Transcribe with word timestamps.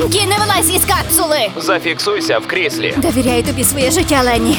Пінкі, 0.00 0.26
не 0.26 0.36
вилазь 0.38 0.74
із 0.74 0.84
капсули! 0.84 1.38
Зафіксуйся 1.56 2.38
в 2.38 2.46
кріслі. 2.46 2.94
Довіряю 2.96 3.42
тобі 3.42 3.64
своє 3.64 3.90
життя, 3.90 4.22
Лені. 4.22 4.58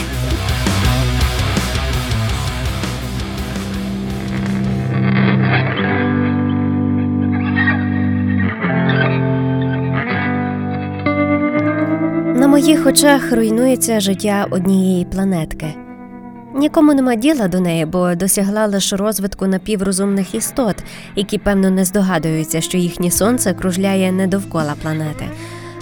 На 12.36 12.48
моїх 12.48 12.88
очах 12.88 13.32
руйнується 13.32 14.00
життя 14.00 14.48
однієї 14.52 15.06
планетки. 15.06 15.74
Нікому 16.56 16.94
нема 16.94 17.16
діла 17.16 17.48
до 17.48 17.60
неї, 17.60 17.86
бо 17.86 18.16
досягла 18.16 18.66
лише 18.66 18.96
розвитку 18.96 19.48
напіврозумних 19.48 20.36
істот, 20.36 20.76
які 21.16 21.38
певно 21.38 21.70
не 21.70 21.86
здогадуються, 21.86 22.62
що 22.62 22.78
їхнє 22.78 23.12
сонце 23.12 23.54
кружляє 23.54 24.12
не 24.12 24.28
довкола 24.28 24.74
планети, 24.82 25.26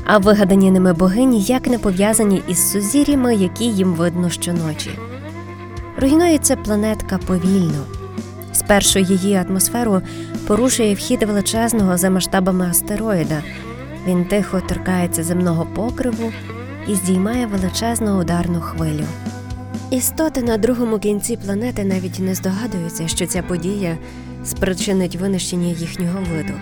а 0.06 0.18
вигадані 0.18 0.72
ними 0.72 0.94
боги 0.94 1.24
ніяк 1.24 1.68
не 1.68 1.80
пов'язані 1.80 2.42
із 2.48 2.72
сузір'ями, 2.72 3.36
які 3.36 3.66
їм 3.66 3.94
видно 3.94 4.30
щоночі. 4.30 4.90
Руйнується 6.02 6.56
планетка 6.56 7.18
повільно. 7.18 7.86
Спершу 8.54 9.00
її 9.00 9.36
атмосферу 9.36 10.02
порушує 10.48 10.94
вхід 10.96 11.24
величезного 11.24 11.98
за 11.98 12.10
масштабами 12.10 12.70
астероїда. 12.70 13.44
Він 14.08 14.26
тихо 14.26 14.62
торкається 14.62 15.24
земного 15.24 15.68
покриву 15.76 16.32
і 16.88 16.96
здіймає 16.96 17.46
величезну 17.46 18.22
ударну 18.22 18.62
хвилю. 18.62 19.06
Істоти 19.92 20.42
на 20.42 20.58
другому 20.58 21.00
кінці 21.00 21.38
планети 21.38 21.84
навіть 21.84 22.20
не 22.20 22.36
здогадуються, 22.36 23.08
що 23.08 23.26
ця 23.26 23.42
подія 23.42 23.98
спричинить 24.46 25.16
винищення 25.16 25.68
їхнього 25.68 26.20
виду, 26.36 26.54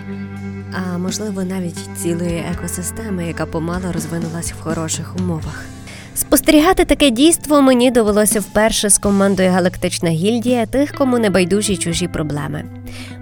а 0.72 0.98
можливо 0.98 1.44
навіть 1.44 1.78
цілої 1.96 2.44
екосистеми, 2.52 3.26
яка 3.26 3.46
помало 3.46 3.92
розвинулась 3.92 4.52
в 4.52 4.60
хороших 4.60 5.16
умовах. 5.16 5.64
Спостерігати 6.14 6.84
таке 6.84 7.10
дійство 7.10 7.62
мені 7.62 7.90
довелося 7.90 8.40
вперше 8.40 8.90
з 8.90 8.98
командою 8.98 9.50
Галактична 9.50 10.10
гільдія 10.10 10.66
тих, 10.66 10.92
кому 10.92 11.18
не 11.18 11.30
байдужі 11.30 11.76
чужі 11.76 12.08
проблеми. 12.08 12.64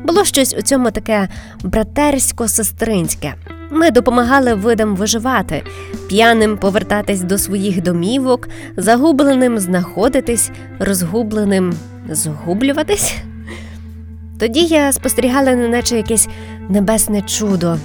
Було 0.05 0.25
щось 0.25 0.55
у 0.59 0.63
цьому 0.63 0.91
таке 0.91 1.29
братерсько-сестринське. 1.63 3.35
Ми 3.71 3.91
допомагали 3.91 4.55
видам 4.55 4.97
виживати, 4.97 5.63
п'яним 6.09 6.59
повертатись 6.59 7.21
до 7.21 7.39
своїх 7.39 7.83
домівок, 7.83 8.49
загубленим 8.77 9.59
знаходитись, 9.59 10.51
розгубленим 10.79 11.75
згублюватись. 12.11 13.15
Тоді 14.39 14.61
я 14.61 14.93
спостерігала 14.93 15.55
неначе 15.55 15.97
якесь 15.97 16.29
небесне 16.69 17.23
чудо, 17.23 17.79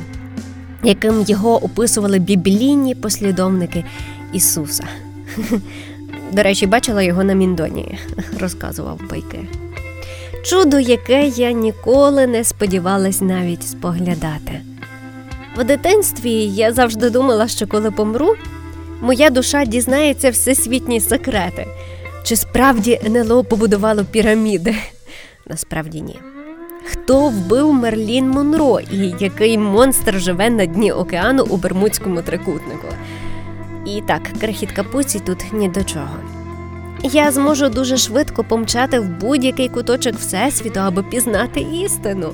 яким 0.84 1.22
його 1.28 1.64
описували 1.64 2.20
біблійні 2.20 2.96
послідовники 2.96 3.86
Ісуса. 4.34 4.84
До 6.32 6.44
речі, 6.44 6.68
бачила 6.68 7.02
його 7.02 7.24
на 7.24 7.34
Міндоні, 7.34 7.98
розказував 8.40 9.00
байки. 9.09 9.40
Чудо, 10.46 10.80
яке 10.80 11.28
я 11.28 11.52
ніколи 11.52 12.28
не 12.28 12.44
сподівалась 12.44 13.22
навіть 13.22 13.68
споглядати. 13.68 14.62
В 15.55 15.63
дитинстві 15.63 16.31
я 16.31 16.73
завжди 16.73 17.09
думала, 17.09 17.47
що 17.47 17.67
коли 17.67 17.91
помру, 17.91 18.35
моя 19.02 19.30
душа 19.30 19.66
дізнається 19.66 20.30
всесвітні 20.30 20.99
секрети. 20.99 21.67
Чи 22.23 22.35
справді 22.35 22.99
НЛО 23.05 23.44
побудувало 23.44 24.03
піраміди? 24.05 24.75
Насправді 25.47 26.02
ні. 26.02 26.19
Хто 26.85 27.29
вбив 27.29 27.73
Мерлін 27.73 28.29
Монро 28.29 28.79
і 28.79 29.13
який 29.19 29.57
монстр 29.57 30.19
живе 30.19 30.49
на 30.49 30.66
дні 30.66 30.91
океану 30.91 31.45
у 31.49 31.57
Бермудському 31.57 32.22
трикутнику? 32.22 32.88
І 33.85 34.02
так, 34.02 34.22
крихітка 34.39 34.83
Пуці 34.83 35.19
тут 35.19 35.45
ні 35.53 35.69
до 35.69 35.83
чого. 35.83 36.17
Я 37.03 37.31
зможу 37.31 37.69
дуже 37.69 37.97
швидко 37.97 38.44
помчати 38.44 38.99
в 38.99 39.09
будь-який 39.09 39.69
куточок 39.69 40.16
Всесвіту, 40.16 40.79
аби 40.79 41.03
пізнати 41.03 41.59
істину. 41.59 42.34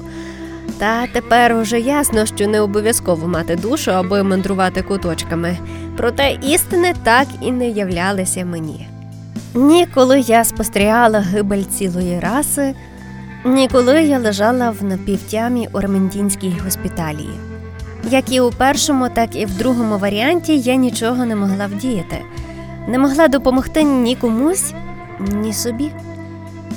Та 0.78 1.08
тепер 1.08 1.54
уже 1.54 1.80
ясно, 1.80 2.26
що 2.26 2.48
не 2.48 2.62
обов'язково 2.62 3.28
мати 3.28 3.56
душу, 3.56 3.92
аби 3.92 4.24
мандрувати 4.24 4.82
куточками. 4.82 5.58
Проте 5.98 6.38
істини 6.42 6.94
так 7.04 7.28
і 7.42 7.52
не 7.52 7.70
являлися 7.70 8.46
мені. 8.46 8.88
Ні 9.56 9.88
коли 9.94 10.20
я 10.20 10.44
спостерігала 10.44 11.20
гибель 11.20 11.64
цілої 11.64 12.20
раси, 12.20 12.76
ні 13.46 13.68
коли 13.68 14.04
я 14.04 14.20
лежала 14.20 14.70
в 14.70 14.84
напівтямі 14.84 15.70
у 15.74 15.80
Ремендінській 15.80 16.54
госпіталії. 16.64 17.40
Як 18.10 18.32
і 18.32 18.42
у 18.42 18.52
першому, 18.52 19.10
так 19.10 19.36
і 19.36 19.46
в 19.46 19.58
другому 19.58 19.98
варіанті 19.98 20.60
я 20.60 20.76
нічого 20.76 21.26
не 21.26 21.36
могла 21.36 21.66
вдіяти, 21.66 22.22
не 22.88 23.00
могла 23.00 23.28
допомогти 23.28 23.84
ні 23.84 24.16
комусь, 24.16 24.74
ні 25.20 25.54
собі. 25.54 25.92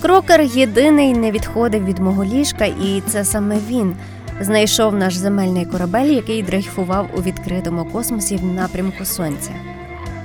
Крокер 0.03 0.41
єдиний 0.41 1.13
не 1.13 1.31
відходив 1.31 1.85
від 1.85 1.99
мого 1.99 2.25
ліжка, 2.25 2.65
і 2.65 3.03
це 3.07 3.25
саме 3.25 3.57
він 3.69 3.97
знайшов 4.41 4.95
наш 4.95 5.15
земельний 5.15 5.67
корабель, 5.67 6.07
який 6.07 6.43
дрейфував 6.43 7.09
у 7.17 7.23
відкритому 7.23 7.85
космосі 7.85 8.37
в 8.37 8.45
напрямку 8.45 9.05
сонця. 9.05 9.51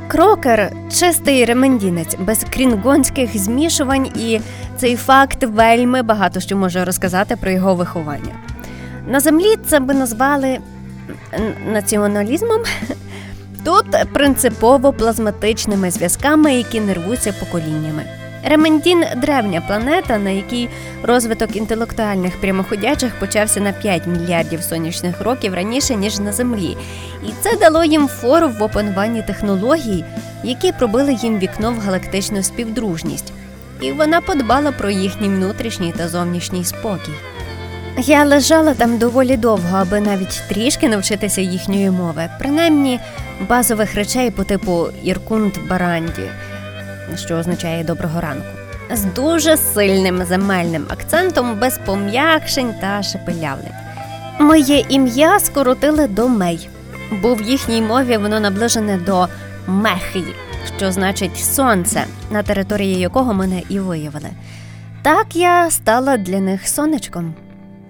Крокер 0.07 0.71
чистий 0.91 1.45
ремендінець, 1.45 2.15
без 2.19 2.45
крінгонських 2.53 3.37
змішувань, 3.37 4.05
і 4.05 4.39
цей 4.77 4.95
факт 4.95 5.43
вельми 5.43 6.03
багато 6.03 6.39
що 6.39 6.57
може 6.57 6.85
розказати 6.85 7.35
про 7.35 7.51
його 7.51 7.75
виховання. 7.75 8.35
На 9.07 9.19
землі 9.19 9.55
це 9.67 9.79
би 9.79 9.93
назвали 9.93 10.57
націоналізмом. 11.71 12.61
Тут 13.63 13.85
принципово 14.13 14.93
плазматичними 14.93 15.91
зв'язками, 15.91 16.55
які 16.55 16.81
нервуються 16.81 17.33
поколіннями. 17.39 18.03
Ремендін 18.45 19.03
древня 19.17 19.61
планета, 19.61 20.17
на 20.17 20.29
якій 20.29 20.69
розвиток 21.03 21.55
інтелектуальних 21.55 22.41
прямоходячих 22.41 23.19
почався 23.19 23.59
на 23.59 23.71
5 23.73 24.07
мільярдів 24.07 24.63
сонячних 24.63 25.21
років 25.21 25.53
раніше, 25.53 25.95
ніж 25.95 26.19
на 26.19 26.31
Землі. 26.31 26.77
І 27.23 27.31
це 27.41 27.57
дало 27.57 27.83
їм 27.83 28.07
фору 28.07 28.49
в 28.49 28.63
опануванні 28.63 29.23
технологій, 29.23 30.05
які 30.43 30.71
пробили 30.71 31.13
їм 31.13 31.39
вікно 31.39 31.71
в 31.71 31.79
галактичну 31.79 32.43
співдружність. 32.43 33.33
І 33.81 33.91
вона 33.91 34.21
подбала 34.21 34.71
про 34.71 34.89
їхній 34.89 35.27
внутрішній 35.27 35.93
та 35.97 36.07
зовнішній 36.07 36.65
спокій. 36.65 37.13
Я 37.97 38.25
лежала 38.25 38.73
там 38.73 38.97
доволі 38.97 39.37
довго, 39.37 39.77
аби 39.77 39.99
навіть 39.99 40.41
трішки 40.49 40.89
навчитися 40.89 41.41
їхньої 41.41 41.91
мови, 41.91 42.29
принаймні 42.39 42.99
базових 43.49 43.95
речей 43.95 44.31
по 44.31 44.43
типу 44.43 44.87
Іркунт 45.03 45.59
Баранді, 45.69 46.29
що 47.15 47.35
означає 47.35 47.83
доброго 47.83 48.21
ранку, 48.21 48.45
з 48.93 49.03
дуже 49.03 49.57
сильним 49.57 50.25
земельним 50.25 50.85
акцентом, 50.89 51.59
без 51.59 51.79
пом'якшень 51.85 52.73
та 52.81 53.03
шепелявлень. 53.03 53.73
Моє 54.39 54.85
ім'я 54.89 55.39
скоротили 55.39 56.07
до 56.07 56.27
Мей, 56.27 56.69
бо 57.21 57.35
в 57.35 57.41
їхній 57.41 57.81
мові 57.81 58.17
воно 58.17 58.39
наближене 58.39 58.97
до 58.97 59.27
Мехі, 59.67 60.23
що 60.77 60.91
значить 60.91 61.37
сонце, 61.37 62.03
на 62.31 62.43
території 62.43 62.99
якого 62.99 63.33
мене 63.33 63.61
і 63.69 63.79
виявили. 63.79 64.29
Так 65.01 65.35
я 65.35 65.71
стала 65.71 66.17
для 66.17 66.39
них 66.39 66.67
сонечком. 66.67 67.33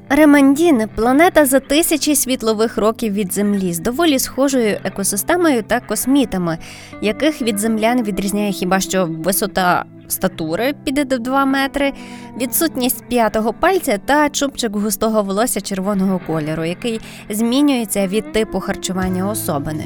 Ремандін 0.09 0.89
планета 0.95 1.45
за 1.45 1.59
тисячі 1.59 2.15
світлових 2.15 2.77
років 2.77 3.13
від 3.13 3.33
Землі 3.33 3.73
з 3.73 3.79
доволі 3.79 4.19
схожою 4.19 4.77
екосистемою 4.83 5.63
та 5.63 5.79
космітами, 5.79 6.57
яких 7.01 7.41
від 7.41 7.59
землян 7.59 8.03
відрізняє 8.03 8.51
хіба 8.51 8.79
що 8.79 9.05
висота 9.05 9.85
статури 10.07 10.73
піде 10.83 11.05
до 11.05 11.17
2 11.17 11.45
метри, 11.45 11.93
відсутність 12.41 13.05
п'ятого 13.05 13.53
пальця 13.53 13.97
та 14.05 14.29
чубчик 14.29 14.75
густого 14.75 15.23
волосся 15.23 15.61
червоного 15.61 16.21
кольору, 16.27 16.65
який 16.65 17.01
змінюється 17.29 18.07
від 18.07 18.33
типу 18.33 18.59
харчування 18.59 19.29
особини. 19.29 19.85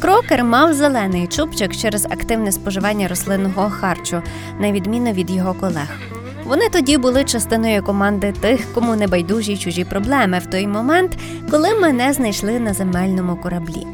Крокер 0.00 0.44
мав 0.44 0.74
зелений 0.74 1.26
чубчик 1.26 1.76
через 1.76 2.04
активне 2.04 2.52
споживання 2.52 3.08
рослинного 3.08 3.70
харчу, 3.70 4.22
на 4.60 4.72
відміну 4.72 5.12
від 5.12 5.30
його 5.30 5.54
колег. 5.54 6.19
Вони 6.50 6.68
тоді 6.68 6.98
були 6.98 7.24
частиною 7.24 7.82
команди 7.82 8.32
тих, 8.40 8.74
кому 8.74 8.96
не 8.96 9.06
байдужі 9.06 9.56
чужі 9.56 9.84
проблеми 9.84 10.38
в 10.38 10.46
той 10.46 10.66
момент, 10.66 11.18
коли 11.50 11.74
мене 11.74 12.12
знайшли 12.12 12.60
на 12.60 12.74
земельному 12.74 13.36
кораблі. 13.36 13.86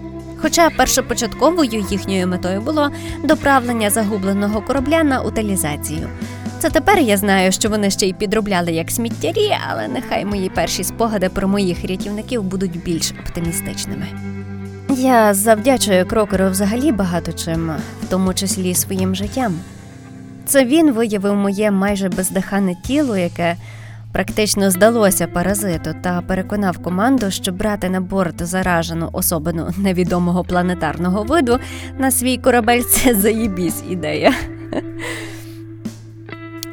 Хоча 0.42 0.70
першопочатковою 0.70 1.84
їхньою 1.90 2.26
метою 2.26 2.60
було 2.60 2.90
доправлення 3.24 3.90
загубленого 3.90 4.60
корабля 4.60 5.04
на 5.04 5.20
утилізацію. 5.20 6.08
Це 6.58 6.70
тепер 6.70 6.98
я 6.98 7.16
знаю, 7.16 7.52
що 7.52 7.68
вони 7.68 7.90
ще 7.90 8.06
й 8.06 8.12
підробляли 8.12 8.72
як 8.72 8.90
сміттярі, 8.90 9.56
але 9.70 9.88
нехай 9.88 10.24
мої 10.24 10.48
перші 10.48 10.84
спогади 10.84 11.28
про 11.28 11.48
моїх 11.48 11.84
рятівників 11.84 12.42
будуть 12.42 12.82
більш 12.82 13.12
оптимістичними. 13.20 14.06
Я 14.96 15.34
завдячую 15.34 16.06
крокеру 16.06 16.50
взагалі 16.50 16.92
багато 16.92 17.32
чим, 17.32 17.70
в 18.02 18.08
тому 18.08 18.34
числі 18.34 18.74
своїм 18.74 19.14
життям. 19.14 19.54
Це 20.46 20.64
він 20.64 20.93
виявив 20.93 21.34
моє 21.34 21.70
майже 21.70 22.08
бездихане 22.08 22.75
тіло, 22.75 23.16
яке 23.16 23.56
практично 24.12 24.70
здалося 24.70 25.26
паразиту 25.26 25.90
та 26.02 26.20
переконав 26.20 26.78
команду, 26.78 27.31
що 27.31 27.52
брати 27.52 27.88
на 27.88 28.00
борт 28.00 28.46
заражену 28.46 29.10
особину 29.12 29.70
невідомого 29.76 30.44
планетарного 30.44 31.22
виду 31.22 31.58
на 31.98 32.10
свій 32.10 32.38
корабель 32.38 32.82
це 32.82 33.14
заєбісь 33.14 33.82
ідея. 33.90 34.34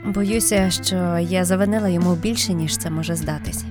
Боюся, 0.05 0.69
що 0.69 1.17
я 1.29 1.45
завинила 1.45 1.89
йому 1.89 2.15
більше, 2.15 2.53
ніж 2.53 2.77
це 2.77 2.89
може 2.89 3.15
здатись. 3.15 3.65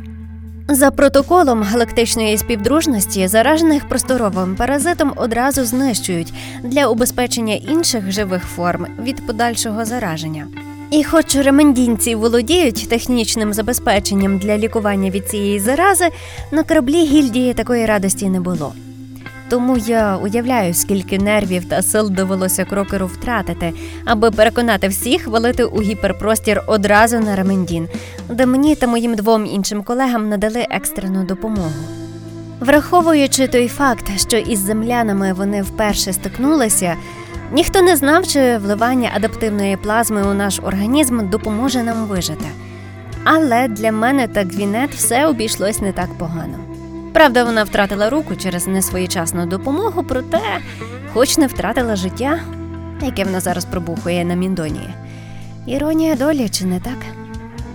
За 0.73 0.91
протоколом 0.91 1.63
галактичної 1.63 2.39
співдружності 2.39 3.29
заражених 3.29 3.89
просторовим 3.89 4.57
паразитом 4.57 5.13
одразу 5.17 5.65
знищують 5.65 6.33
для 6.63 6.87
убезпечення 6.87 7.55
інших 7.55 8.13
живих 8.13 8.45
форм 8.45 8.87
від 9.03 9.27
подальшого 9.27 9.85
зараження. 9.85 10.47
І 10.91 11.05
хоч 11.05 11.37
ремендінці 11.37 12.15
володіють 12.15 12.89
технічним 12.89 13.53
забезпеченням 13.53 14.39
для 14.39 14.59
лікування 14.59 15.11
від 15.11 15.29
цієї 15.29 15.61
зарази, 15.61 16.09
на 16.51 16.63
кораблі 16.63 17.05
гільдії 17.05 17.55
такої 17.55 17.87
радості 17.87 18.29
не 18.29 18.41
було. 18.41 18.73
Тому 19.53 19.77
я 19.79 20.17
уявляю, 20.17 20.75
скільки 20.75 21.19
нервів 21.19 21.65
та 21.65 21.83
сил 21.83 22.11
довелося 22.11 22.65
крокеру 22.65 23.07
втратити, 23.07 23.73
аби 24.05 24.31
переконати 24.31 24.89
всіх 24.89 25.27
валити 25.27 25.65
у 25.65 25.83
гіперпростір 25.83 26.63
одразу 26.67 27.21
на 27.21 27.37
Ремендін, 27.37 27.89
де 28.29 28.47
мені 28.47 28.75
та 28.75 28.87
моїм 28.87 29.15
двом 29.15 29.47
іншим 29.47 29.83
колегам 29.83 30.29
надали 30.29 30.67
екстрену 30.71 31.25
допомогу. 31.25 31.71
Враховуючи 32.61 33.49
той 33.49 33.69
факт, 33.69 34.11
що 34.17 34.37
із 34.37 34.59
землянами 34.59 35.33
вони 35.33 35.63
вперше 35.63 36.13
стикнулися, 36.13 36.97
ніхто 37.53 37.83
не 37.83 37.97
знав, 37.97 38.27
чи 38.27 38.59
вливання 38.59 39.11
адаптивної 39.15 39.77
плазми 39.77 40.23
у 40.27 40.35
наш 40.35 40.61
організм 40.63 41.29
допоможе 41.29 41.83
нам 41.83 42.07
вижити. 42.07 42.47
Але 43.25 43.69
для 43.69 43.93
мене 43.93 44.29
та 44.29 44.43
Гвінет 44.43 44.95
все 44.95 45.27
обійшлось 45.27 45.81
не 45.81 45.93
так 45.93 46.09
погано. 46.19 46.72
Правда, 47.13 47.45
вона 47.45 47.65
втратила 47.65 48.11
руку 48.11 48.37
через 48.37 48.67
несвоєчасну 48.67 49.47
допомогу, 49.47 50.03
проте, 50.03 50.43
хоч 51.13 51.39
не 51.39 51.47
втратила 51.47 51.97
життя, 51.97 52.39
яке 53.03 53.25
вона 53.25 53.41
зараз 53.41 53.65
пробухує 53.65 54.25
на 54.25 54.35
Міндонії. 54.35 54.95
Іронія 55.67 56.15
долі, 56.15 56.49
чи 56.49 56.65
не 56.65 56.81
так? 56.81 56.99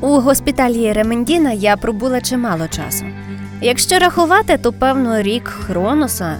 У 0.02 0.08
госпіталі 0.08 0.94
Ремендіна 0.94 1.52
я 1.52 1.78
пробула 1.78 2.22
чимало 2.22 2.68
часу. 2.68 3.06
Якщо 3.62 4.00
рахувати, 4.00 4.58
то 4.58 4.74
певно 4.74 5.22
рік 5.22 5.48
Хроноса. 5.48 6.36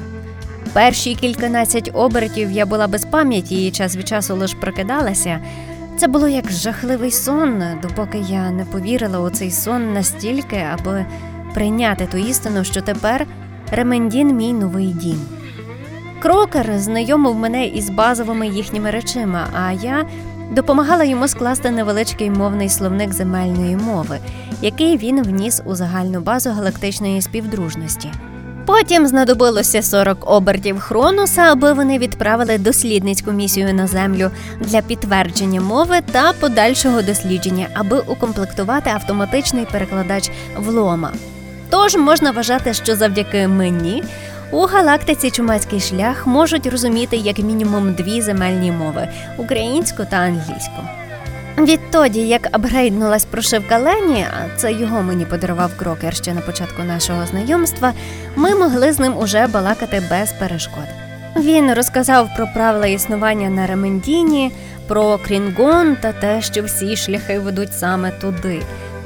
Перші 0.74 1.16
кільканадцять 1.16 1.92
обертів 1.94 2.52
я 2.52 2.66
була 2.66 2.88
без 2.88 3.06
пам'яті 3.06 3.68
і 3.68 3.72
час 3.72 3.96
від 3.96 4.08
часу 4.08 4.36
лише 4.36 4.58
прокидалася. 4.58 5.40
Це 5.98 6.08
було 6.08 6.28
як 6.28 6.52
жахливий 6.52 7.12
сон, 7.12 7.64
допоки 7.82 8.18
я 8.30 8.52
не 8.52 8.66
повірила 8.66 9.20
у 9.20 9.30
цей 9.30 9.52
сон 9.52 9.94
настільки, 9.94 10.66
аби 10.74 11.06
прийняти 11.58 12.08
ту 12.12 12.18
істину, 12.18 12.64
що 12.64 12.82
тепер 12.82 13.26
Ремендін 13.72 14.36
мій 14.36 14.54
новий 14.54 14.88
дім. 14.88 15.22
Крокер 16.20 16.80
знайомив 16.80 17.36
мене 17.36 17.66
із 17.66 17.90
базовими 17.90 18.48
їхніми 18.48 18.92
речима, 18.92 19.48
а 19.54 19.72
я 19.72 20.06
допомагала 20.52 21.04
йому 21.04 21.28
скласти 21.28 21.72
невеличкий 21.72 22.30
мовний 22.30 22.70
словник 22.70 23.14
земельної 23.14 23.76
мови, 23.76 24.20
який 24.62 24.98
він 24.98 25.24
вніс 25.24 25.62
у 25.66 25.76
загальну 25.76 26.22
базу 26.22 26.50
галактичної 26.50 27.22
співдружності. 27.22 28.10
Потім 28.66 29.08
знадобилося 29.08 29.82
40 29.82 30.32
обертів 30.32 30.80
Хронуса, 30.80 31.42
аби 31.42 31.74
вони 31.74 31.98
відправили 31.98 32.58
дослідницьку 32.58 33.32
місію 33.32 33.74
на 33.74 33.88
землю 33.88 34.32
для 34.60 34.82
підтвердження 34.82 35.62
мови 35.62 35.98
та 36.12 36.34
подальшого 36.34 37.02
дослідження, 37.02 37.68
аби 37.74 38.00
укомплектувати 38.00 38.90
автоматичний 38.90 39.66
перекладач 39.72 40.32
влома. 40.58 41.12
Тож 41.70 41.96
можна 41.96 42.32
вважати, 42.32 42.74
що 42.74 42.96
завдяки 42.96 43.48
мені 43.48 44.04
у 44.52 44.66
галактиці 44.66 45.32
чумацький 45.32 45.80
шлях 45.80 46.28
можуть 46.28 46.68
розуміти 46.68 47.18
як 47.18 47.40
мінімум 47.40 47.94
дві 47.94 48.22
земельні 48.22 48.72
мови 48.72 49.08
українську 49.38 50.04
та 50.10 50.18
англійську. 50.18 50.82
Відтоді, 51.58 52.20
як 52.28 52.48
апгрейднулась 52.52 53.26
прошивка 53.26 53.78
Лені, 53.78 54.26
а 54.32 54.58
це 54.58 54.74
його 54.74 55.02
мені 55.04 55.26
подарував 55.26 55.72
крокер 55.78 56.16
ще 56.16 56.34
на 56.34 56.42
початку 56.42 56.84
нашого 56.84 57.26
знайомства, 57.26 57.94
ми 58.36 58.56
могли 58.56 58.92
з 58.92 59.00
ним 59.00 59.18
уже 59.18 59.48
балакати 59.48 60.04
без 60.10 60.32
перешкод. 60.32 60.84
Він 61.36 61.74
розказав 61.74 62.30
про 62.36 62.48
правила 62.54 62.88
існування 62.88 63.50
на 63.50 63.68
Ремендіні, 63.68 64.52
про 64.88 65.18
Крінгон 65.18 65.96
та 66.02 66.12
те, 66.12 66.42
що 66.42 66.64
всі 66.64 66.96
шляхи 66.96 67.40
ведуть 67.40 67.74
саме 67.74 68.12
туди. 68.12 68.62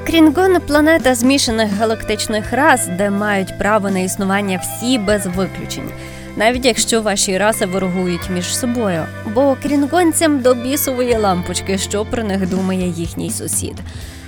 Крінгон 0.08 0.58
планета 0.68 1.16
змішаних 1.16 1.74
галактичних 1.74 2.54
рас, 2.54 2.88
де 2.98 3.10
мають 3.10 3.58
право 3.58 3.90
на 3.90 4.00
існування 4.00 4.62
всі 4.64 4.98
без 4.98 5.26
виключень, 5.26 5.92
навіть 6.38 6.66
якщо 6.66 7.02
ваші 7.02 7.38
раси 7.38 7.66
ворогують 7.66 8.30
між 8.30 8.58
собою. 8.58 9.06
Бо 9.34 9.58
крінгонцям 9.64 10.40
до 10.40 10.54
бісової 10.54 11.18
лампочки, 11.18 11.78
що 11.78 12.06
про 12.06 12.24
них 12.24 12.50
думає 12.50 12.88
їхній 12.88 13.32
сусід. 13.32 13.76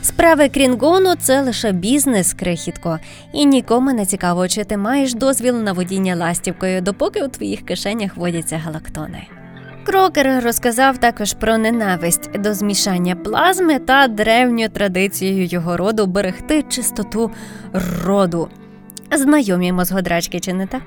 Справи 0.01 0.49
Крінгону 0.49 1.15
це 1.15 1.41
лише 1.41 1.71
бізнес, 1.71 2.33
крихітко, 2.33 2.99
і 3.33 3.45
нікому 3.45 3.93
не 3.93 4.05
цікаво, 4.05 4.47
чи 4.47 4.63
ти 4.63 4.77
маєш 4.77 5.13
дозвіл 5.13 5.55
на 5.55 5.73
водіння 5.73 6.15
ластівкою, 6.15 6.81
допоки 6.81 7.23
у 7.23 7.27
твоїх 7.27 7.65
кишенях 7.65 8.17
водяться 8.17 8.57
галактони. 8.57 9.42
Крокер 9.85 10.43
розказав 10.43 10.97
також 10.97 11.33
про 11.33 11.57
ненависть 11.57 12.31
до 12.39 12.53
змішання 12.53 13.15
плазми 13.15 13.79
та 13.79 14.07
древню 14.07 14.69
традицію 14.69 15.45
його 15.45 15.77
роду 15.77 16.05
берегти 16.05 16.63
чистоту 16.63 17.31
роду. 18.05 18.47
Знайомі 19.15 19.71
мозгодрачки, 19.71 20.39
чи 20.39 20.53
не 20.53 20.67
так? 20.67 20.81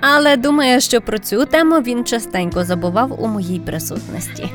Але 0.00 0.36
думаю, 0.36 0.80
що 0.80 1.00
про 1.00 1.18
цю 1.18 1.44
тему 1.44 1.80
він 1.80 2.04
частенько 2.04 2.64
забував 2.64 3.22
у 3.22 3.26
моїй 3.26 3.60
присутності. 3.60 4.50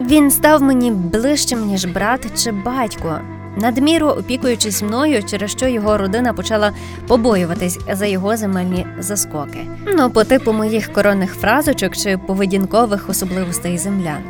Він 0.00 0.30
став 0.30 0.62
мені 0.62 0.90
ближчим, 0.90 1.66
ніж 1.66 1.84
брат 1.84 2.42
чи 2.44 2.52
батько, 2.52 3.20
надміру 3.56 4.08
опікуючись 4.08 4.82
мною, 4.82 5.22
через 5.24 5.50
що 5.50 5.68
його 5.68 5.98
родина 5.98 6.32
почала 6.32 6.72
побоюватись 7.06 7.78
за 7.92 8.06
його 8.06 8.36
земельні 8.36 8.86
заскоки. 8.98 9.58
Ну, 9.96 10.10
по 10.10 10.24
типу 10.24 10.52
моїх 10.52 10.92
коронних 10.92 11.34
фразочок 11.34 11.96
чи 11.96 12.18
поведінкових 12.18 13.08
особливостей 13.08 13.78
землян. 13.78 14.22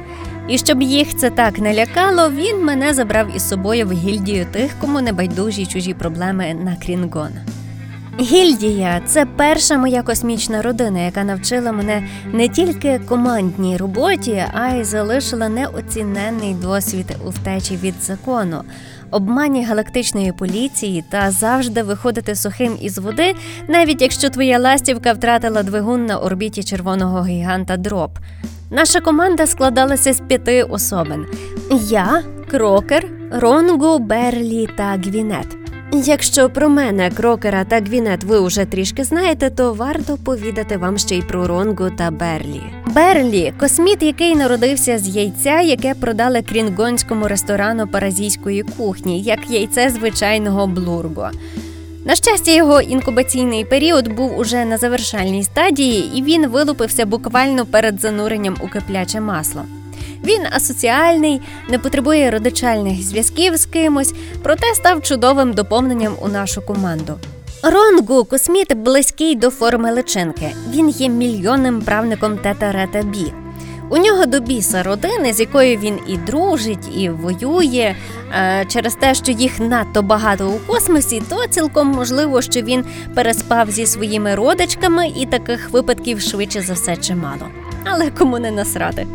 І 0.49 0.58
щоб 0.58 0.82
їх 0.82 1.17
це 1.17 1.31
так 1.31 1.58
не 1.58 1.75
лякало, 1.75 2.31
він 2.31 2.64
мене 2.64 2.94
забрав 2.94 3.37
із 3.37 3.49
собою 3.49 3.87
в 3.87 3.93
гільдію 3.93 4.46
тих, 4.52 4.70
кому 4.81 5.00
не 5.00 5.12
байдужі 5.12 5.67
чужі 5.67 5.94
проблеми 5.94 6.56
на 6.64 6.76
Крінгон. 6.76 7.31
Гільдія 8.20 9.00
це 9.06 9.26
перша 9.37 9.78
моя 9.78 10.02
космічна 10.02 10.62
родина, 10.62 11.00
яка 11.00 11.25
навчила 11.25 11.72
мене 11.72 12.08
не 12.32 12.49
тільки 12.49 13.00
командній 13.08 13.77
роботі, 13.77 14.44
а 14.53 14.69
й 14.69 14.84
залишила 14.84 15.48
неоціненний 15.48 16.55
досвід 16.55 17.17
у 17.27 17.31
втечі 17.31 17.77
від 17.77 17.94
закону, 18.03 18.62
обмані 19.10 19.64
галактичної 19.64 20.32
поліції 20.32 21.05
та 21.10 21.31
завжди 21.31 21.82
виходити 21.82 22.34
сухим 22.34 22.76
із 22.81 22.98
води, 22.98 23.34
навіть 23.69 24.02
якщо 24.02 24.31
твоя 24.31 24.58
ластівка 24.58 25.12
втратила 25.12 25.62
двигун 25.62 26.06
на 26.06 26.19
орбіті 26.19 26.62
червоного 26.62 27.24
гіганта 27.24 27.76
Дроп. 27.76 28.10
Наша 28.70 29.00
команда 29.00 29.46
складалася 29.46 30.12
з 30.12 30.20
п'яти 30.20 30.62
особин: 30.62 31.26
я, 31.88 32.22
Крокер, 32.50 33.08
Ронгу, 33.32 33.98
Берлі 33.98 34.69
та 34.76 34.84
Гвінет. 34.84 35.59
Якщо 35.93 36.51
про 36.51 36.69
мене, 36.69 37.11
Крокера 37.10 37.65
та 37.65 37.81
Гвінет 37.81 38.25
ви 38.25 38.39
уже 38.39 38.65
трішки 38.65 39.05
знаєте, 39.05 39.51
то 39.51 39.75
варто 39.75 40.17
повідати 40.17 40.77
вам 40.77 40.99
ще 40.99 41.17
й 41.17 41.23
про 41.23 41.47
Ронгу 41.47 41.91
та 41.91 42.11
Берлі. 42.11 42.63
Берлі 42.87 43.53
косміт, 43.61 44.03
який 44.03 44.37
народився 44.37 44.99
з 44.99 45.09
яйця, 45.09 45.61
яке 45.61 45.94
продали 45.94 46.43
крінгонському 46.43 47.29
ресторану 47.29 47.87
паразійської 47.87 48.63
кухні, 48.63 49.23
як 49.23 49.51
яйце 49.51 49.91
звичайного 49.91 50.67
блурго. 50.67 51.31
На 52.05 52.15
щастя, 52.15 52.51
його 52.51 52.81
інкубаційний 52.81 53.65
період 53.65 54.09
був 54.09 54.39
уже 54.39 54.65
на 54.65 54.79
завершальній 54.79 55.44
стадії, 55.44 56.13
і 56.15 56.23
він 56.23 56.47
вилупився 56.47 57.06
буквально 57.06 57.67
перед 57.67 58.01
зануренням 58.01 58.56
у 58.61 58.69
кипляче 58.69 59.20
масло. 59.20 59.63
Він 60.24 60.46
асоціальний, 60.53 61.41
не 61.69 61.79
потребує 61.79 62.31
родичальних 62.31 63.03
зв'язків 63.03 63.56
з 63.56 63.67
кимось, 63.67 64.15
проте 64.43 64.74
став 64.74 65.03
чудовим 65.03 65.53
доповненням 65.53 66.17
у 66.20 66.29
нашу 66.29 66.62
команду. 66.62 67.19
Ронгу 67.62 68.24
косміт 68.24 68.77
близький 68.77 69.34
до 69.34 69.50
форми 69.50 69.93
личинки. 69.93 70.53
Він 70.70 70.89
є 70.89 71.08
мільйонним 71.08 71.82
правником 71.82 72.39
тета 72.39 72.72
Рета 72.72 73.03
Бі. 73.03 73.32
У 73.91 73.98
нього 73.98 74.27
до 74.27 74.41
біса 74.41 74.82
родини, 74.82 75.32
з 75.32 75.41
якою 75.41 75.79
він 75.79 75.98
і 76.06 76.17
дружить, 76.17 76.96
і 76.96 77.10
воює. 77.10 77.94
Е, 78.32 78.65
Через 78.69 78.94
те, 78.94 79.15
що 79.15 79.32
їх 79.32 79.60
надто 79.60 80.03
багато 80.03 80.48
у 80.48 80.58
космосі, 80.72 81.22
то 81.29 81.46
цілком 81.46 81.89
можливо, 81.89 82.43
що 82.43 82.62
він 82.62 82.84
переспав 83.15 83.70
зі 83.70 83.86
своїми 83.86 84.34
родичками, 84.34 85.08
і 85.17 85.27
таких 85.27 85.70
випадків 85.70 86.20
швидше 86.20 86.62
за 86.62 86.72
все 86.72 86.96
чимало. 86.96 87.46
Але 87.84 88.10
кому 88.10 88.39
не 88.39 88.50
насрати. 88.50 89.06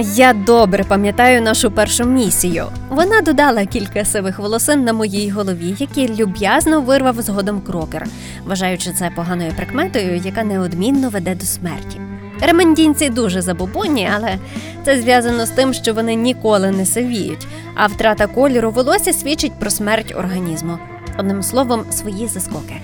Я 0.00 0.32
добре 0.32 0.84
пам'ятаю 0.84 1.42
нашу 1.42 1.70
першу 1.70 2.04
місію. 2.04 2.66
Вона 2.88 3.20
додала 3.20 3.66
кілька 3.66 4.04
сивих 4.04 4.38
волосин 4.38 4.84
на 4.84 4.92
моїй 4.92 5.30
голові, 5.30 5.74
які 5.78 6.08
люб'язно 6.08 6.80
вирвав 6.80 7.22
згодом 7.22 7.60
крокер, 7.60 8.06
вважаючи 8.44 8.92
це 8.92 9.10
поганою 9.16 9.52
прикметою, 9.56 10.16
яка 10.16 10.44
неодмінно 10.44 11.08
веде 11.08 11.34
до 11.34 11.44
смерті. 11.44 12.00
Ремендінці 12.40 13.08
дуже 13.08 13.42
забобонні, 13.42 14.10
але 14.14 14.38
це 14.84 15.00
зв'язано 15.00 15.46
з 15.46 15.50
тим, 15.50 15.74
що 15.74 15.94
вони 15.94 16.14
ніколи 16.14 16.70
не 16.70 16.86
сивіють, 16.86 17.46
а 17.74 17.86
втрата 17.86 18.26
кольору 18.26 18.70
волосся 18.70 19.12
свідчить 19.12 19.58
про 19.58 19.70
смерть 19.70 20.14
організму. 20.16 20.78
Одним 21.18 21.42
словом, 21.42 21.84
свої 21.90 22.28
заскоки. 22.28 22.74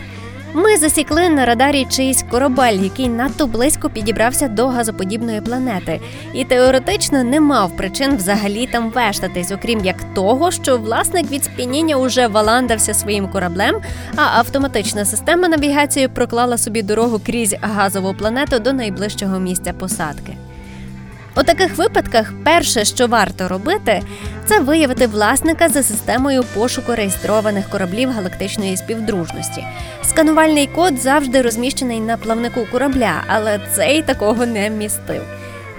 Ми 0.58 0.76
засікли 0.76 1.28
на 1.28 1.44
радарі 1.44 1.86
чийсь 1.90 2.24
корабель, 2.30 2.74
який 2.74 3.08
надто 3.08 3.46
близько 3.46 3.90
підібрався 3.90 4.48
до 4.48 4.66
газоподібної 4.66 5.40
планети, 5.40 6.00
і 6.34 6.44
теоретично 6.44 7.24
не 7.24 7.40
мав 7.40 7.76
причин 7.76 8.16
взагалі 8.16 8.66
там 8.66 8.90
вештатись, 8.90 9.52
окрім 9.52 9.84
як 9.84 10.14
того, 10.14 10.50
що 10.50 10.78
власник 10.78 11.30
від 11.30 11.44
сп'яніння 11.44 11.96
уже 11.96 12.26
валандався 12.26 12.94
своїм 12.94 13.28
кораблем, 13.28 13.80
а 14.16 14.38
автоматична 14.38 15.04
система 15.04 15.48
навігації 15.48 16.08
проклала 16.08 16.58
собі 16.58 16.82
дорогу 16.82 17.20
крізь 17.26 17.56
газову 17.60 18.14
планету 18.14 18.58
до 18.58 18.72
найближчого 18.72 19.38
місця 19.38 19.72
посадки. 19.72 20.36
У 21.40 21.42
таких 21.42 21.76
випадках 21.76 22.33
перше, 22.45 22.85
що 22.85 23.07
варто 23.07 23.49
робити, 23.49 24.02
це 24.47 24.61
виявити 24.61 25.07
власника 25.07 25.68
за 25.68 25.83
системою 25.83 26.45
пошуку 26.54 26.95
реєстрованих 26.95 27.68
кораблів 27.68 28.11
галактичної 28.11 28.76
співдружності. 28.76 29.64
Сканувальний 30.02 30.66
код 30.66 30.99
завжди 30.99 31.42
розміщений 31.42 32.00
на 32.00 32.16
плавнику 32.16 32.66
корабля, 32.73 33.12
але 33.28 33.61
цей 33.73 34.02
такого 34.02 34.47
не 34.47 34.71
містив. 34.71 35.23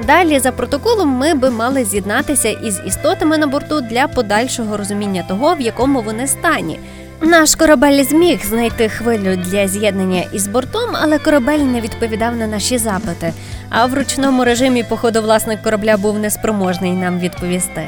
Далі, 0.08 0.40
за 0.40 0.52
протоколом, 0.52 1.10
ми 1.10 1.34
би 1.34 1.50
мали 1.50 1.86
з'єднатися 1.86 2.50
із 2.50 2.82
істотами 2.86 3.38
на 3.38 3.48
борту 3.48 3.82
для 3.82 4.08
подальшого 4.08 4.78
розуміння 4.78 5.26
того, 5.28 5.56
в 5.56 5.62
якому 5.62 6.02
вони 6.02 6.28
стані. 6.28 6.80
Наш 7.22 7.56
корабель 7.56 8.04
зміг 8.04 8.46
знайти 8.46 8.90
хвилю 8.90 9.36
для 9.36 9.68
з'єднання 9.68 10.24
із 10.34 10.48
бортом, 10.48 10.90
але 10.94 11.20
корабель 11.20 11.60
не 11.60 11.82
відповідав 11.82 12.36
на 12.36 12.48
наші 12.48 12.78
запити. 12.78 13.34
А 13.70 13.86
в 13.86 13.94
ручному 13.94 14.44
режимі, 14.44 14.84
походу, 14.84 15.22
власник 15.22 15.62
корабля 15.62 15.98
був 15.98 16.20
неспроможний 16.20 16.92
нам 16.92 17.20
відповісти. 17.20 17.88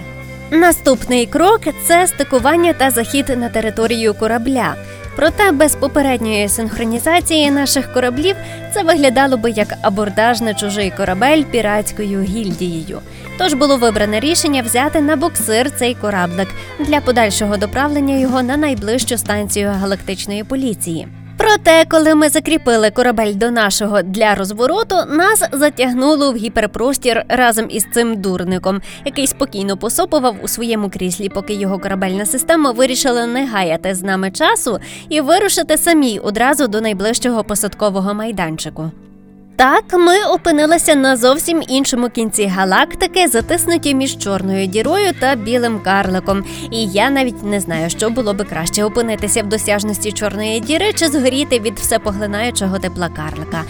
Наступний 0.51 1.25
крок 1.25 1.61
це 1.87 2.07
стикування 2.07 2.73
та 2.73 2.91
захід 2.91 3.37
на 3.37 3.49
територію 3.49 4.13
корабля. 4.13 4.75
Проте 5.15 5.51
без 5.51 5.75
попередньої 5.75 6.49
синхронізації 6.49 7.51
наших 7.51 7.93
кораблів 7.93 8.35
це 8.73 8.83
виглядало 8.83 9.37
би 9.37 9.51
як 9.51 9.73
абордаж 9.81 10.41
на 10.41 10.53
чужий 10.53 10.91
корабель 10.97 11.43
піратською 11.43 12.21
гільдією. 12.21 12.99
Тож 13.37 13.53
було 13.53 13.77
вибране 13.77 14.19
рішення 14.19 14.61
взяти 14.61 15.01
на 15.01 15.15
буксир 15.15 15.71
цей 15.71 15.95
кораблик 15.95 16.47
для 16.79 17.01
подальшого 17.01 17.57
доправлення 17.57 18.17
його 18.17 18.43
на 18.43 18.57
найближчу 18.57 19.17
станцію 19.17 19.69
галактичної 19.69 20.43
поліції. 20.43 21.07
Проте, 21.41 21.85
коли 21.85 22.15
ми 22.15 22.29
закріпили 22.29 22.91
корабель 22.91 23.33
до 23.35 23.51
нашого 23.51 24.01
для 24.01 24.35
розвороту, 24.35 24.95
нас 25.09 25.43
затягнуло 25.51 26.31
в 26.31 26.35
гіперпростір 26.35 27.23
разом 27.29 27.65
із 27.69 27.87
цим 27.93 28.21
дурником, 28.21 28.81
який 29.05 29.27
спокійно 29.27 29.77
посопував 29.77 30.35
у 30.43 30.47
своєму 30.47 30.89
кріслі, 30.89 31.29
поки 31.29 31.53
його 31.53 31.79
корабельна 31.79 32.25
система 32.25 32.71
вирішила 32.71 33.25
не 33.25 33.47
гаяти 33.47 33.95
з 33.95 34.01
нами 34.03 34.31
часу 34.31 34.79
і 35.09 35.21
вирушити 35.21 35.77
самі 35.77 36.19
одразу 36.19 36.67
до 36.67 36.81
найближчого 36.81 37.43
посадкового 37.43 38.13
майданчику. 38.13 38.91
Так, 39.61 39.83
ми 39.93 40.23
опинилися 40.23 40.95
на 40.95 41.17
зовсім 41.17 41.63
іншому 41.67 42.09
кінці 42.09 42.45
галактики, 42.45 43.27
затиснуті 43.27 43.95
між 43.95 44.17
чорною 44.17 44.67
дірою 44.67 45.13
та 45.19 45.35
білим 45.35 45.79
карликом. 45.79 46.43
І 46.71 46.87
я 46.87 47.09
навіть 47.09 47.43
не 47.43 47.59
знаю, 47.59 47.89
що 47.89 48.09
було 48.09 48.33
би 48.33 48.43
краще 48.43 48.83
опинитися 48.83 49.43
в 49.43 49.49
досяжності 49.49 50.11
чорної 50.11 50.59
діри 50.59 50.93
чи 50.93 51.07
згоріти 51.07 51.59
від 51.59 51.79
всепоглинаючого 51.79 52.79
тепла 52.79 53.09
карлика. 53.09 53.63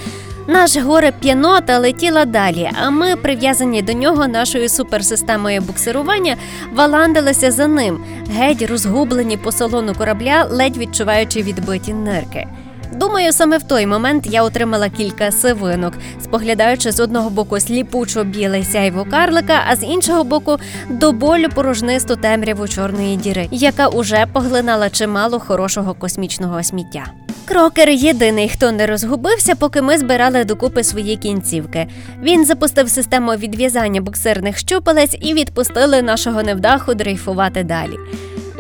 Наш 0.48 0.78
горе 0.78 1.12
п'янота 1.12 1.80
летіла 1.80 2.26
далі, 2.26 2.70
а 2.84 2.90
ми, 2.90 3.16
прив'язані 3.16 3.82
до 3.82 3.94
нього 3.94 4.28
нашою 4.28 4.70
суперсистемою 4.70 5.62
буксирування, 5.62 6.36
валандилися 6.74 7.52
за 7.52 7.68
ним, 7.68 8.04
геть 8.30 8.62
розгублені 8.62 9.38
по 9.38 9.52
салону 9.52 9.94
корабля, 9.94 10.48
ледь 10.52 10.78
відчуваючи 10.78 11.42
відбиті 11.42 11.94
нирки. 11.94 12.48
Думаю, 12.92 13.34
саме 13.34 13.58
в 13.58 13.64
той 13.64 13.86
момент 13.86 14.28
я 14.28 14.44
отримала 14.44 14.90
кілька 14.90 15.32
сивинок, 15.32 15.94
споглядаючи 16.24 16.92
з 16.92 17.00
одного 17.00 17.30
боку 17.30 17.60
сліпучо 17.60 18.24
біле 18.24 18.64
сяйво 18.64 19.06
карлика, 19.12 19.64
а 19.68 19.76
з 19.76 19.84
іншого 19.84 20.24
боку 20.24 20.58
до 20.90 21.12
болю 21.12 21.50
порожнисту 21.56 22.16
темряву 22.16 22.68
чорної 22.68 23.18
діри, 23.18 23.48
яка 23.52 23.88
уже 23.88 24.26
поглинала 24.34 24.90
чимало 24.90 25.40
хорошого 25.40 25.94
космічного 25.94 26.64
сміття. 26.64 27.06
Крокер 27.46 27.90
єдиний, 27.90 28.50
хто 28.50 28.72
не 28.72 28.88
розгубився, 28.88 29.56
поки 29.56 29.82
ми 29.82 29.98
збирали 29.98 30.44
докупи 30.44 30.84
свої 30.84 31.18
кінцівки. 31.18 31.88
Він 32.24 32.46
запустив 32.46 32.90
систему 32.90 33.32
відв'язання 33.32 34.02
буксирних 34.02 34.58
щупалець 34.58 35.18
і 35.22 35.34
відпустили 35.34 36.02
нашого 36.02 36.44
невдаху 36.44 36.94
дрейфувати 36.94 37.64
далі. 37.64 37.98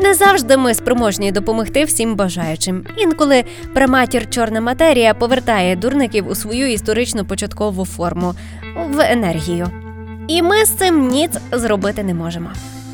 Не 0.01 0.13
завжди 0.13 0.57
ми 0.57 0.73
спроможні 0.73 1.31
допомогти 1.31 1.83
всім 1.83 2.15
бажаючим. 2.15 2.85
Інколи 2.97 3.43
праматір 3.73 4.29
чорна 4.29 4.61
матерія 4.61 5.13
повертає 5.13 5.75
дурників 5.75 6.27
у 6.27 6.35
свою 6.35 6.71
історичну 6.71 7.25
початкову 7.25 7.85
форму 7.85 8.33
в 8.89 8.99
енергію. 8.99 9.67
І 10.27 10.41
ми 10.41 10.65
з 10.65 10.69
цим 10.69 11.07
ніц 11.07 11.31
зробити 11.51 12.03
не 12.03 12.13
можемо. 12.13 12.49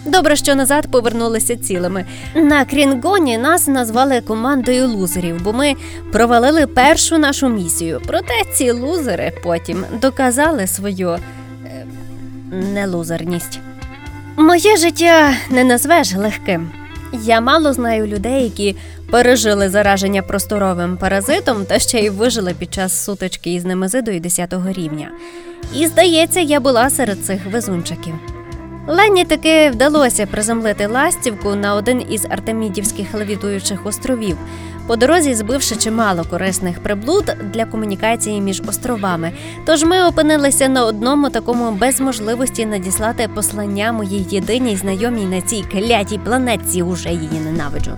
Добре, 0.05 0.35
що 0.35 0.55
назад 0.55 0.91
повернулися 0.91 1.55
цілими. 1.55 2.05
На 2.35 2.65
Крінгоні 2.65 3.37
нас 3.37 3.67
назвали 3.67 4.21
командою 4.21 4.87
лузерів, 4.87 5.43
бо 5.43 5.53
ми 5.53 5.73
провалили 6.11 6.67
першу 6.67 7.17
нашу 7.17 7.49
місію. 7.49 8.01
Проте 8.07 8.33
ці 8.53 8.71
лузери 8.71 9.31
потім 9.43 9.85
доказали 10.01 10.67
свою 10.67 11.09
е, 11.09 11.19
нелузерність. 12.73 13.59
Моє 14.37 14.77
життя 14.77 15.33
не 15.49 15.63
назвеш 15.63 16.15
легким. 16.15 16.71
Я 17.13 17.41
мало 17.41 17.73
знаю 17.73 18.07
людей, 18.07 18.43
які 18.43 18.75
пережили 19.11 19.69
зараження 19.69 20.21
просторовим 20.21 20.97
паразитом 20.97 21.65
та 21.65 21.79
ще 21.79 21.99
й 21.99 22.09
вижили 22.09 22.53
під 22.59 22.73
час 22.73 23.05
сутички 23.05 23.53
із 23.53 23.65
немезидою 23.65 24.19
10 24.19 24.53
рівня. 24.67 25.11
І 25.75 25.87
здається, 25.87 26.39
я 26.39 26.59
була 26.59 26.89
серед 26.89 27.25
цих 27.25 27.45
везунчиків. 27.51 28.13
Лені 28.87 29.25
таки 29.25 29.69
вдалося 29.69 30.25
приземлити 30.25 30.87
ластівку 30.87 31.55
на 31.55 31.75
один 31.75 32.03
із 32.09 32.25
артемідівських 32.25 33.13
левітуючих 33.13 33.85
островів, 33.85 34.37
по 34.87 34.95
дорозі 34.95 35.35
збивши 35.35 35.75
чимало 35.75 36.23
корисних 36.23 36.83
приблуд 36.83 37.35
для 37.53 37.65
комунікації 37.65 38.41
між 38.41 38.61
островами. 38.67 39.31
Тож 39.65 39.83
ми 39.83 40.03
опинилися 40.03 40.67
на 40.67 40.85
одному 40.85 41.29
такому 41.29 41.71
без 41.71 42.01
можливості 42.01 42.65
надіслати 42.65 43.29
послання 43.35 43.91
моїй 43.91 44.25
єдиній 44.29 44.75
знайомій 44.75 45.25
на 45.25 45.41
цій 45.41 45.63
клятій 45.71 46.17
планетці, 46.17 46.81
уже 46.81 47.09
її 47.09 47.39
ненавиджу. 47.45 47.91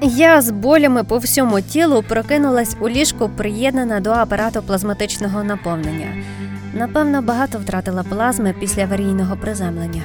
Я 0.00 0.42
з 0.42 0.50
болями 0.50 1.04
по 1.04 1.18
всьому 1.18 1.60
тілу 1.60 2.04
прокинулась 2.08 2.76
у 2.80 2.88
ліжку, 2.88 3.30
приєднана 3.36 4.00
до 4.00 4.10
апарату 4.10 4.62
плазматичного 4.62 5.44
наповнення. 5.44 6.24
Напевно, 6.74 7.22
багато 7.22 7.58
втратила 7.58 8.02
плазми 8.02 8.54
після 8.60 8.82
аварійного 8.82 9.36
приземлення. 9.36 10.02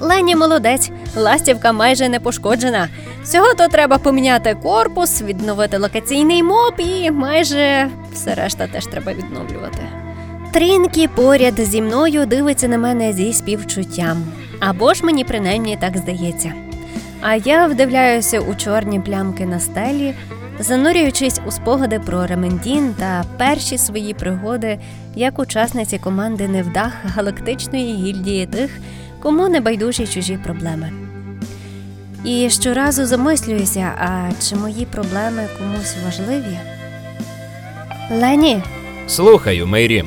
Лені 0.00 0.36
молодець, 0.36 0.90
ластівка 1.16 1.72
майже 1.72 2.08
не 2.08 2.20
пошкоджена. 2.20 2.88
Всього 3.22 3.54
то 3.54 3.68
треба 3.68 3.98
поміняти 3.98 4.56
корпус, 4.62 5.22
відновити 5.22 5.78
локаційний 5.78 6.42
моб 6.42 6.74
і 6.78 7.10
майже 7.10 7.88
все 8.12 8.34
решта 8.34 8.66
теж 8.66 8.86
треба 8.86 9.12
відновлювати. 9.12 9.78
Трінкі 10.52 11.08
поряд 11.08 11.60
зі 11.60 11.82
мною 11.82 12.26
дивиться 12.26 12.68
на 12.68 12.78
мене 12.78 13.12
зі 13.12 13.32
співчуттям. 13.32 14.24
Або 14.60 14.94
ж 14.94 15.04
мені 15.04 15.24
принаймні 15.24 15.76
так 15.80 15.96
здається. 15.96 16.52
А 17.20 17.34
я 17.34 17.66
вдивляюся 17.66 18.40
у 18.40 18.54
чорні 18.54 19.00
плямки 19.00 19.46
на 19.46 19.60
стелі, 19.60 20.14
занурюючись 20.58 21.40
у 21.46 21.50
спогади 21.50 21.98
про 21.98 22.26
Ремендін 22.26 22.94
та 22.98 23.24
перші 23.38 23.78
свої 23.78 24.14
пригоди 24.14 24.78
як 25.16 25.38
учасниці 25.38 25.98
команди 25.98 26.48
Невдах 26.48 26.92
галактичної 27.04 27.94
гільдії 27.94 28.46
тих, 28.46 28.70
кому 29.22 29.48
не 29.48 29.60
байдужі 29.60 30.06
чужі 30.06 30.38
проблеми. 30.44 30.92
І 32.24 32.50
щоразу 32.50 33.06
замислююся, 33.06 33.92
а 33.98 34.30
чи 34.48 34.56
мої 34.56 34.86
проблеми 34.86 35.48
комусь 35.58 35.94
важливі? 36.04 36.58
Лені, 38.10 38.62
Слухаю, 39.08 39.66
Мейрі. 39.66 40.04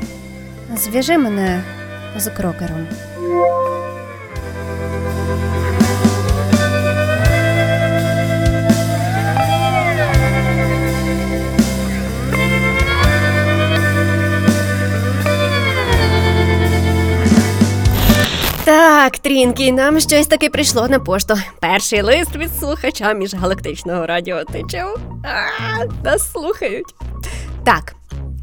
зв'яжи 0.77 1.17
мене 1.17 1.61
з 2.17 2.29
крокером. 2.29 2.87
Так, 18.65 19.17
Трінкі, 19.17 19.71
нам 19.71 19.99
щось 19.99 20.27
таки 20.27 20.49
прийшло 20.49 20.87
на 20.87 20.99
пошту. 20.99 21.35
Перший 21.59 22.01
лист 22.01 22.35
від 22.35 22.49
слухача 22.59 23.13
міжгалактичного 23.13 24.05
радіо. 24.05 24.43
Ти 24.43 24.59
чув? 24.59 24.97
А, 25.23 25.85
нас 26.03 26.31
слухають. 26.31 26.95
Так, 27.63 27.95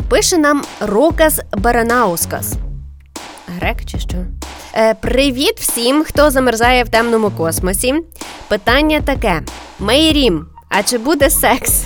пише 0.09 0.39
нам 0.39 0.63
Рукас 0.81 1.41
Баранаускас. 1.53 2.53
Грек 3.47 3.85
чи 3.87 3.99
що? 3.99 4.17
Е, 4.75 4.95
привіт 4.95 5.61
всім, 5.61 6.05
хто 6.05 6.31
замерзає 6.31 6.85
в 6.85 6.89
темному 6.89 7.31
космосі. 7.31 7.95
Питання 8.49 9.01
таке: 9.01 9.43
Мейрім, 9.79 10.47
а 10.69 10.83
чи 10.83 10.99
буде 10.99 11.31
секс? 11.31 11.85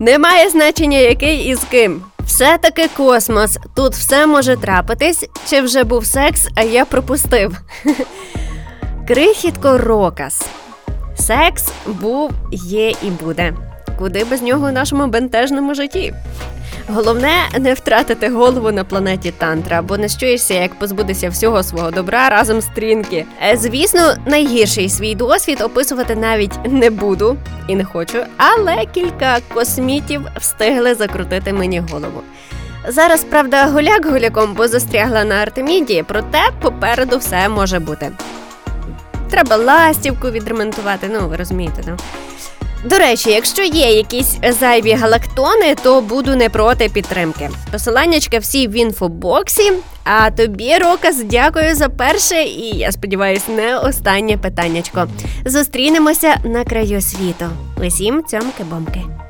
Немає 0.00 0.50
значення, 0.50 0.98
який 0.98 1.38
і 1.38 1.54
з 1.54 1.60
ким. 1.70 2.02
Все 2.26 2.58
таки 2.58 2.88
космос. 2.88 3.58
Тут 3.74 3.92
все 3.94 4.26
може 4.26 4.56
трапитись, 4.56 5.24
чи 5.50 5.60
вже 5.60 5.84
був 5.84 6.06
секс, 6.06 6.48
а 6.54 6.62
я 6.62 6.84
пропустив. 6.84 7.60
Крихітко 9.08 9.78
Рокас. 9.78 10.46
Секс 11.16 11.68
був, 11.86 12.30
є 12.52 12.90
і 12.90 13.10
буде. 13.24 13.54
Куди 13.98 14.24
без 14.24 14.42
нього 14.42 14.68
в 14.68 14.72
нашому 14.72 15.06
бентежному 15.06 15.74
житті? 15.74 16.14
Головне 16.88 17.32
не 17.58 17.74
втратити 17.74 18.28
голову 18.28 18.72
на 18.72 18.84
планеті 18.84 19.30
Тантра, 19.30 19.82
бо 19.82 19.96
не 19.98 20.08
щуєшся, 20.08 20.54
як 20.54 20.74
позбутися 20.78 21.28
всього 21.28 21.62
свого 21.62 21.90
добра 21.90 22.28
разом 22.28 22.60
з 22.60 22.66
Трінкі. 22.66 23.24
Е, 23.42 23.56
Звісно, 23.56 24.14
найгірший 24.26 24.88
свій 24.88 25.14
досвід 25.14 25.60
описувати 25.60 26.16
навіть 26.16 26.52
не 26.64 26.90
буду 26.90 27.36
і 27.68 27.74
не 27.76 27.84
хочу, 27.84 28.18
але 28.36 28.86
кілька 28.94 29.38
космітів 29.54 30.22
встигли 30.40 30.94
закрутити 30.94 31.52
мені 31.52 31.80
голову. 31.80 32.20
Зараз, 32.88 33.24
правда, 33.24 33.66
гуляк 33.66 34.06
гуляком, 34.06 34.54
бо 34.54 34.68
застрягла 34.68 35.24
на 35.24 35.34
Артеміді, 35.34 36.04
проте 36.08 36.42
попереду 36.62 37.18
все 37.18 37.48
може 37.48 37.78
бути. 37.78 38.10
Треба 39.30 39.56
ластівку 39.56 40.30
відремонтувати, 40.30 41.10
ну 41.12 41.28
ви 41.28 41.36
розумієте, 41.36 41.82
ну. 41.86 41.96
До 42.84 42.98
речі, 42.98 43.30
якщо 43.30 43.62
є 43.62 43.96
якісь 43.96 44.38
зайві 44.60 44.92
галактони, 44.92 45.74
то 45.82 46.00
буду 46.00 46.36
не 46.36 46.48
проти 46.48 46.88
підтримки. 46.88 47.50
Посиланнячка 47.72 48.38
всі 48.38 48.68
в 48.68 48.72
інфобоксі. 48.72 49.72
А 50.04 50.30
тобі, 50.30 50.76
Рокас, 50.78 51.22
дякую 51.24 51.74
за 51.74 51.88
перше 51.88 52.42
і 52.42 52.76
я 52.76 52.92
сподіваюся, 52.92 53.52
не 53.52 53.78
останнє 53.78 54.36
питаннячко. 54.36 55.08
Зустрінемося 55.44 56.36
на 56.44 56.64
краю 56.64 57.00
світу. 57.00 57.44
Усім 57.86 58.22
цьомки-бомки. 58.22 59.23